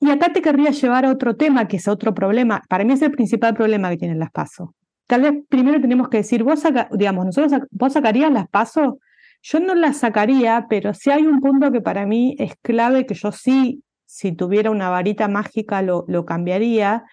Y 0.00 0.10
acá 0.10 0.32
te 0.32 0.40
querría 0.40 0.70
llevar 0.70 1.04
a 1.04 1.10
otro 1.10 1.36
tema, 1.36 1.68
que 1.68 1.76
es 1.76 1.86
otro 1.86 2.14
problema. 2.14 2.62
Para 2.68 2.84
mí 2.84 2.94
es 2.94 3.02
el 3.02 3.10
principal 3.10 3.54
problema 3.54 3.90
que 3.90 3.98
tienen 3.98 4.18
las 4.18 4.30
PASO. 4.30 4.74
Tal 5.06 5.22
vez 5.22 5.32
primero 5.48 5.80
tenemos 5.80 6.08
que 6.08 6.18
decir, 6.18 6.42
vos, 6.42 6.62
digamos, 6.92 7.26
nosotros, 7.26 7.62
vos 7.70 7.92
sacarías 7.92 8.32
las 8.32 8.48
PASO. 8.48 8.98
Yo 9.42 9.60
no 9.60 9.74
las 9.74 9.98
sacaría, 9.98 10.66
pero 10.70 10.94
sí 10.94 11.10
hay 11.10 11.26
un 11.26 11.40
punto 11.40 11.70
que 11.70 11.82
para 11.82 12.06
mí 12.06 12.34
es 12.38 12.54
clave, 12.62 13.04
que 13.06 13.14
yo 13.14 13.30
sí, 13.30 13.82
si 14.06 14.32
tuviera 14.32 14.70
una 14.70 14.88
varita 14.88 15.28
mágica, 15.28 15.82
lo, 15.82 16.04
lo 16.08 16.24
cambiaría, 16.24 17.04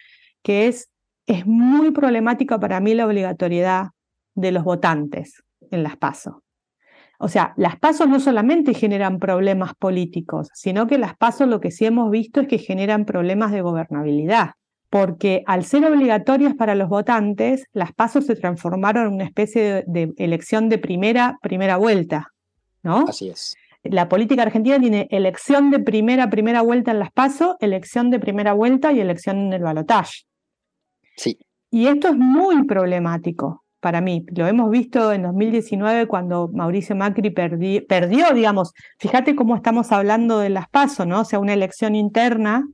que 0.42 0.68
es, 0.68 0.90
es 1.26 1.46
muy 1.46 1.92
problemática 1.92 2.60
para 2.60 2.80
mí 2.80 2.94
la 2.94 3.06
obligatoriedad 3.06 3.88
de 4.34 4.52
los 4.52 4.64
votantes 4.64 5.44
en 5.72 5.84
las 5.84 5.98
PASO. 5.98 6.44
O 7.20 7.28
sea, 7.30 7.54
las 7.58 7.78
pasos 7.80 8.08
no 8.08 8.20
solamente 8.20 8.74
generan 8.74 9.20
problemas 9.20 9.74
políticos, 9.76 10.50
sino 10.54 10.86
que 10.86 11.00
las 11.00 11.18
pasos 11.18 11.48
lo 11.48 11.60
que 11.60 11.72
sí 11.72 11.86
hemos 11.86 12.12
visto 12.12 12.42
es 12.42 12.48
que 12.48 12.60
generan 12.60 13.06
problemas 13.06 13.52
de 13.52 13.62
gobernabilidad, 13.62 14.52
porque 14.90 15.44
al 15.48 15.66
ser 15.66 15.84
obligatorias 15.86 16.54
para 16.54 16.76
los 16.76 16.90
votantes, 16.90 17.66
las 17.74 17.92
pasos 17.92 18.26
se 18.26 18.36
transformaron 18.36 19.08
en 19.08 19.14
una 19.16 19.24
especie 19.24 19.84
de, 19.88 20.14
elección 20.18 20.70
de 20.70 20.78
primera, 20.78 21.40
primera 21.42 21.78
vuelta, 21.78 22.34
¿no? 22.84 23.06
Así 23.08 23.30
es. 23.30 23.56
La 23.84 24.10
política 24.10 24.44
argentina 24.44 24.80
tiene 24.80 25.08
elección 25.10 25.72
de 25.72 25.80
primera, 25.80 26.30
primera 26.30 26.62
vuelta 26.62 26.92
en 26.92 27.00
las 27.00 27.12
pasos, 27.12 27.56
elección 27.60 28.12
de 28.12 28.20
primera 28.20 28.54
vuelta 28.54 28.92
y 28.92 29.00
elección 29.00 29.38
en 29.38 29.54
el 29.54 29.64
balotaje. 29.64 30.24
Sí. 31.16 31.40
Y 31.72 31.88
esto 31.88 32.10
es 32.10 32.18
muy 32.18 32.66
problemático, 32.66 33.64
para 33.88 34.02
mí. 34.02 34.26
Lo 34.36 34.46
hemos 34.46 34.70
visto 34.70 35.14
en 35.14 35.24
2019 35.24 36.08
cuando 36.08 36.50
Mauricio 36.50 36.94
Macri 36.94 37.30
perdió, 37.30 38.34
digamos, 38.34 38.74
fíjate 39.00 39.34
cómo 39.34 39.56
estamos 39.56 39.94
hablando 39.94 40.40
de 40.40 40.50
las 40.50 40.68
PASO, 40.68 41.06
¿no? 41.06 41.22
O 41.22 41.24
sea, 41.24 41.40
una 41.40 41.54
elección 41.54 41.96
interna, 41.96 42.68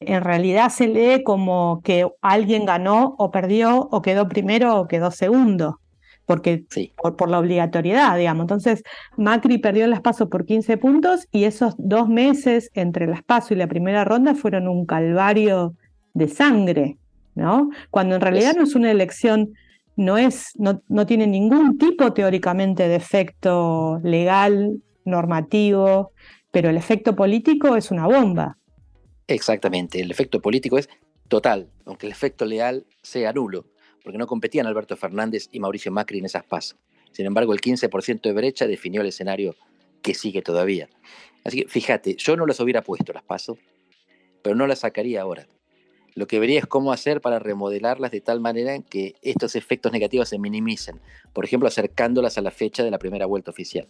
en 0.00 0.24
realidad 0.24 0.70
se 0.70 0.88
lee 0.88 1.22
como 1.24 1.82
que 1.84 2.08
alguien 2.22 2.64
ganó 2.64 3.16
o 3.18 3.30
perdió 3.30 3.86
o 3.90 4.00
quedó 4.00 4.28
primero 4.30 4.80
o 4.80 4.88
quedó 4.88 5.10
segundo, 5.10 5.78
porque 6.24 6.64
por, 6.96 7.28
la 7.28 7.38
obligatoriedad, 7.38 8.16
digamos. 8.16 8.44
Entonces, 8.44 8.82
Macri 9.18 9.58
perdió 9.58 9.86
las 9.88 10.00
PASO 10.00 10.30
por 10.30 10.46
15 10.46 10.78
puntos 10.78 11.28
y 11.32 11.44
esos 11.44 11.74
dos 11.76 12.08
meses 12.08 12.70
entre 12.72 13.06
las 13.06 13.22
PASO 13.22 13.52
y 13.52 13.58
la 13.58 13.66
primera 13.66 14.06
ronda 14.06 14.34
fueron 14.34 14.68
un 14.68 14.86
calvario 14.86 15.74
de 16.14 16.28
sangre, 16.28 16.96
¿no? 17.34 17.68
Cuando 17.90 18.14
en 18.14 18.22
realidad 18.22 18.54
no 18.56 18.64
es 18.64 18.74
una 18.74 18.90
elección 18.90 19.52
no, 19.96 20.18
es, 20.18 20.52
no, 20.56 20.82
no 20.88 21.06
tiene 21.06 21.26
ningún 21.26 21.78
tipo 21.78 22.12
teóricamente 22.12 22.88
de 22.88 22.96
efecto 22.96 23.98
legal, 24.02 24.82
normativo, 25.04 26.12
pero 26.50 26.70
el 26.70 26.76
efecto 26.76 27.16
político 27.16 27.76
es 27.76 27.90
una 27.90 28.06
bomba. 28.06 28.58
Exactamente, 29.26 30.00
el 30.00 30.10
efecto 30.10 30.40
político 30.40 30.78
es 30.78 30.88
total, 31.28 31.68
aunque 31.84 32.06
el 32.06 32.12
efecto 32.12 32.44
legal 32.44 32.86
sea 33.02 33.32
nulo, 33.32 33.66
porque 34.04 34.18
no 34.18 34.26
competían 34.26 34.66
Alberto 34.66 34.96
Fernández 34.96 35.48
y 35.50 35.60
Mauricio 35.60 35.90
Macri 35.90 36.18
en 36.18 36.26
esas 36.26 36.44
pasos. 36.44 36.78
Sin 37.12 37.26
embargo, 37.26 37.52
el 37.52 37.60
15% 37.60 38.20
de 38.20 38.32
brecha 38.32 38.66
definió 38.66 39.00
el 39.00 39.08
escenario 39.08 39.56
que 40.02 40.14
sigue 40.14 40.42
todavía. 40.42 40.88
Así 41.44 41.62
que 41.62 41.68
fíjate, 41.68 42.14
yo 42.16 42.36
no 42.36 42.46
las 42.46 42.60
hubiera 42.60 42.82
puesto 42.82 43.12
las 43.12 43.22
pasos, 43.22 43.58
pero 44.42 44.54
no 44.54 44.66
las 44.66 44.80
sacaría 44.80 45.22
ahora. 45.22 45.46
Lo 46.16 46.26
que 46.26 46.40
vería 46.40 46.58
es 46.58 46.66
cómo 46.66 46.92
hacer 46.92 47.20
para 47.20 47.38
remodelarlas 47.38 48.10
de 48.10 48.22
tal 48.22 48.40
manera 48.40 48.80
que 48.80 49.16
estos 49.20 49.54
efectos 49.54 49.92
negativos 49.92 50.30
se 50.30 50.38
minimicen, 50.38 50.98
por 51.34 51.44
ejemplo, 51.44 51.68
acercándolas 51.68 52.38
a 52.38 52.40
la 52.40 52.50
fecha 52.50 52.82
de 52.82 52.90
la 52.90 52.98
primera 52.98 53.26
vuelta 53.26 53.50
oficial. 53.50 53.86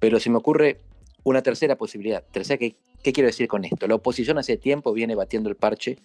Pero 0.00 0.18
se 0.18 0.30
me 0.30 0.36
ocurre 0.36 0.80
una 1.22 1.42
tercera 1.42 1.76
posibilidad. 1.76 2.24
Tercera, 2.32 2.58
¿qué, 2.58 2.74
¿qué 3.04 3.12
quiero 3.12 3.28
decir 3.28 3.46
con 3.46 3.64
esto? 3.64 3.86
La 3.86 3.94
oposición 3.94 4.36
hace 4.36 4.56
tiempo 4.56 4.92
viene 4.92 5.14
batiendo 5.14 5.48
el 5.48 5.54
parche 5.54 5.98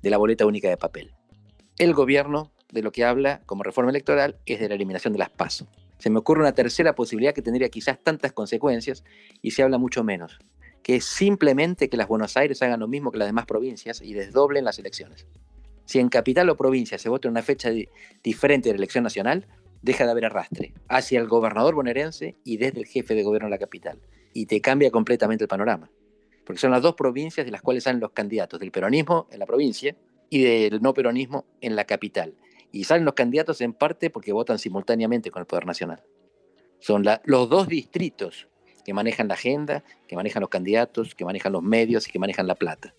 de 0.00 0.08
la 0.08 0.16
boleta 0.16 0.46
única 0.46 0.70
de 0.70 0.78
papel. 0.78 1.12
El 1.76 1.92
gobierno 1.92 2.50
de 2.72 2.80
lo 2.80 2.90
que 2.90 3.04
habla 3.04 3.42
como 3.44 3.64
reforma 3.64 3.90
electoral 3.90 4.38
es 4.46 4.60
de 4.60 4.68
la 4.70 4.76
eliminación 4.76 5.12
de 5.12 5.18
las 5.18 5.28
pasos. 5.28 5.68
Se 5.98 6.08
me 6.08 6.20
ocurre 6.20 6.40
una 6.40 6.54
tercera 6.54 6.94
posibilidad 6.94 7.34
que 7.34 7.42
tendría 7.42 7.68
quizás 7.68 8.02
tantas 8.02 8.32
consecuencias 8.32 9.04
y 9.42 9.50
se 9.50 9.62
habla 9.62 9.76
mucho 9.76 10.04
menos, 10.04 10.38
que 10.82 10.96
es 10.96 11.04
simplemente 11.04 11.88
que 11.88 11.96
las 11.96 12.08
Buenos 12.08 12.36
Aires 12.36 12.62
hagan 12.62 12.80
lo 12.80 12.88
mismo 12.88 13.12
que 13.12 13.18
las 13.18 13.28
demás 13.28 13.46
provincias 13.46 14.02
y 14.02 14.14
desdoblen 14.14 14.64
las 14.64 14.78
elecciones. 14.78 15.26
Si 15.84 15.98
en 15.98 16.08
capital 16.08 16.48
o 16.50 16.56
provincia 16.56 16.98
se 16.98 17.08
vota 17.08 17.28
en 17.28 17.32
una 17.32 17.42
fecha 17.42 17.70
diferente 18.22 18.68
de 18.68 18.74
la 18.74 18.78
elección 18.78 19.04
nacional, 19.04 19.46
deja 19.82 20.04
de 20.04 20.10
haber 20.10 20.26
arrastre 20.26 20.74
hacia 20.88 21.20
el 21.20 21.28
gobernador 21.28 21.74
bonaerense 21.74 22.36
y 22.44 22.56
desde 22.56 22.80
el 22.80 22.86
jefe 22.86 23.14
de 23.14 23.22
gobierno 23.22 23.46
de 23.46 23.50
la 23.50 23.58
capital. 23.58 24.00
Y 24.32 24.46
te 24.46 24.60
cambia 24.60 24.90
completamente 24.90 25.44
el 25.44 25.48
panorama. 25.48 25.90
Porque 26.44 26.60
son 26.60 26.70
las 26.70 26.82
dos 26.82 26.94
provincias 26.94 27.44
de 27.44 27.52
las 27.52 27.62
cuales 27.62 27.84
salen 27.84 28.00
los 28.00 28.12
candidatos, 28.12 28.58
del 28.58 28.72
peronismo 28.72 29.28
en 29.30 29.38
la 29.38 29.46
provincia 29.46 29.96
y 30.30 30.42
del 30.42 30.80
no 30.80 30.94
peronismo 30.94 31.44
en 31.60 31.76
la 31.76 31.84
capital. 31.84 32.34
Y 32.72 32.84
salen 32.84 33.04
los 33.04 33.14
candidatos 33.14 33.60
en 33.60 33.74
parte 33.74 34.10
porque 34.10 34.32
votan 34.32 34.58
simultáneamente 34.58 35.30
con 35.30 35.40
el 35.40 35.46
Poder 35.46 35.66
Nacional. 35.66 36.02
Son 36.78 37.04
los 37.24 37.48
dos 37.48 37.68
distritos 37.68 38.48
que 38.84 38.94
manejan 38.94 39.28
la 39.28 39.34
agenda, 39.34 39.84
que 40.08 40.16
manejan 40.16 40.40
los 40.40 40.50
candidatos, 40.50 41.14
que 41.14 41.24
manejan 41.24 41.52
los 41.52 41.62
medios 41.62 42.08
y 42.08 42.10
que 42.10 42.18
manejan 42.18 42.46
la 42.46 42.54
plata. 42.54 42.94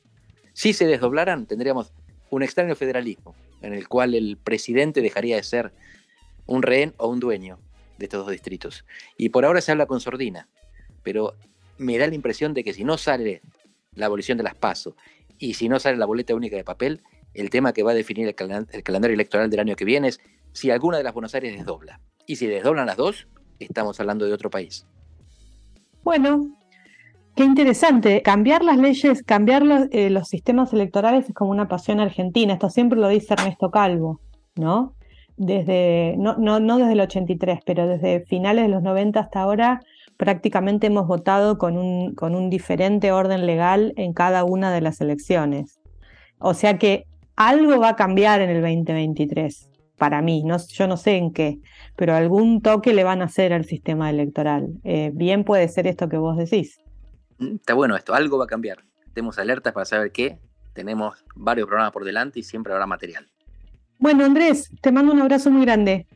Si 0.54 0.74
se 0.74 0.86
desdoblaran, 0.86 1.46
tendríamos 1.46 1.94
un 2.30 2.44
extraño 2.44 2.76
federalismo, 2.76 3.36
en 3.62 3.74
el 3.74 3.88
cual 3.88 4.16
el 4.16 4.38
presidente 4.38 5.02
dejaría 5.02 5.36
de 5.36 5.44
ser 5.44 5.74
un 6.46 6.62
rehén 6.62 6.94
o 6.98 7.08
un 7.08 7.20
dueño 7.20 7.60
de 7.98 8.06
estos 8.06 8.22
dos 8.22 8.32
distritos. 8.32 8.86
Y 9.18 9.30
por 9.30 9.46
ahora 9.46 9.62
se 9.62 9.72
habla 9.72 9.86
con 9.86 10.00
sordina, 10.00 10.48
pero 11.04 11.36
me 11.78 11.98
da 11.98 12.08
la 12.08 12.16
impresión 12.16 12.54
de 12.54 12.64
que 12.64 12.74
si 12.74 12.84
no 12.84 12.98
sale 12.98 13.42
la 13.96 14.08
abolición 14.08 14.38
de 14.38 14.44
las 14.44 14.56
PASO 14.56 14.96
y 15.38 15.56
si 15.56 15.70
no 15.70 15.80
sale 15.80 15.98
la 15.98 16.06
boleta 16.06 16.36
única 16.36 16.56
de 16.56 16.64
papel, 16.64 17.02
el 17.34 17.50
tema 17.50 17.74
que 17.74 17.84
va 17.84 17.92
a 17.92 17.96
definir 17.96 18.28
el, 18.28 18.68
el 18.72 18.84
calendario 18.84 19.16
electoral 19.16 19.50
del 19.50 19.60
año 19.60 19.76
que 19.76 19.86
viene 19.86 20.10
es 20.10 20.20
si 20.54 20.70
alguna 20.70 20.98
de 20.98 21.04
las 21.04 21.14
Buenos 21.14 21.34
Aires 21.34 21.56
desdobla. 21.56 22.00
Y 22.28 22.36
si 22.36 22.48
desdoblan 22.48 22.86
las 22.86 22.98
dos, 22.98 23.28
estamos 23.60 24.00
hablando 24.00 24.26
de 24.26 24.34
otro 24.34 24.50
país. 24.50 24.86
Bueno, 26.04 26.48
qué 27.36 27.44
interesante. 27.46 28.22
Cambiar 28.22 28.64
las 28.64 28.78
leyes, 28.78 29.24
cambiar 29.24 29.64
eh, 29.92 30.10
los, 30.10 30.28
sistemas 30.28 30.74
electorales 30.74 31.30
es 31.30 31.34
como 31.34 31.52
una 31.52 31.70
pasión 31.70 32.02
argentina. 32.02 32.54
Esto 32.54 32.70
siempre 32.70 33.00
lo 33.00 33.08
dice 33.08 33.34
Ernesto 33.34 33.72
Calvo, 33.72 34.20
¿no? 34.56 34.96
Desde, 35.38 36.16
no, 36.18 36.36
no, 36.38 36.60
no 36.60 36.78
desde 36.78 36.94
el 36.94 37.02
83, 37.02 37.60
pero 37.66 37.88
desde 37.88 38.26
finales 38.26 38.66
de 38.66 38.70
los 38.70 38.84
90 38.84 39.20
hasta 39.20 39.42
ahora, 39.42 39.80
prácticamente 40.18 40.88
hemos 40.88 41.08
votado 41.08 41.58
con 41.58 41.78
un, 41.78 42.14
con 42.16 42.36
un 42.36 42.50
diferente 42.50 43.12
orden 43.12 43.46
legal 43.46 43.94
en 43.96 44.14
cada 44.14 44.44
una 44.44 44.72
de 44.74 44.82
las 44.82 45.00
elecciones. 45.00 45.80
O 46.38 46.54
sea 46.54 46.78
que 46.78 47.06
algo 47.38 47.80
va 47.80 47.90
a 47.90 47.96
cambiar 47.96 48.42
en 48.42 48.50
el 48.50 48.62
2023 48.62 49.70
para 49.98 50.22
mí, 50.22 50.44
no, 50.44 50.58
yo 50.68 50.88
no 50.88 50.98
sé 50.98 51.18
en 51.18 51.34
qué, 51.34 51.60
pero 51.96 52.14
algún 52.14 52.62
toque 52.62 52.94
le 52.94 53.04
van 53.04 53.22
a 53.22 53.26
hacer 53.26 53.54
al 53.54 53.66
sistema 53.66 54.10
electoral. 54.10 54.70
Eh, 54.84 55.12
bien 55.14 55.44
puede 55.44 55.68
ser 55.68 55.88
esto 55.88 56.10
que 56.10 56.18
vos 56.18 56.38
decís. 56.38 56.80
Mm, 57.38 57.56
está 57.56 57.74
bueno 57.74 57.96
esto, 57.96 58.14
algo 58.14 58.38
va 58.38 58.46
a 58.46 58.48
cambiar. 58.48 58.84
Estemos 59.06 59.38
alertas 59.38 59.74
para 59.74 59.86
saber 59.86 60.12
qué 60.12 60.40
tenemos 60.74 61.24
varios 61.36 61.68
programas 61.68 61.94
por 61.94 62.04
delante 62.04 62.40
y 62.40 62.44
siempre 62.44 62.74
habrá 62.74 62.88
material. 62.88 63.28
Bueno, 64.00 64.26
Andrés, 64.26 64.70
te 64.82 64.92
mando 64.92 65.14
un 65.14 65.22
abrazo 65.22 65.52
muy 65.52 65.66
grande. 65.66 66.08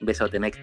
Un 0.00 0.06
besote, 0.06 0.38
Mex. 0.38 0.58